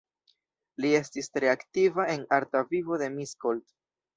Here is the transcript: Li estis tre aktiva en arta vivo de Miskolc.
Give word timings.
Li 0.85 0.93
estis 0.99 1.29
tre 1.35 1.51
aktiva 1.53 2.07
en 2.17 2.27
arta 2.41 2.65
vivo 2.73 2.99
de 3.03 3.15
Miskolc. 3.19 3.71